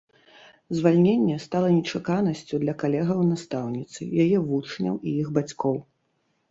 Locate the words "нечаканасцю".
1.75-2.57